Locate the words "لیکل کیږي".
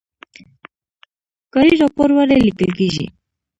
2.45-3.05